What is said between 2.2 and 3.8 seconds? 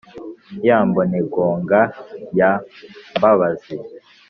ya mbabazi